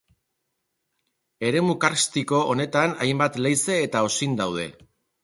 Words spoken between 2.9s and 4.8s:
hainbat leize eta osin daude.